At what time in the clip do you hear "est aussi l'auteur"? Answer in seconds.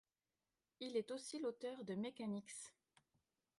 0.97-1.85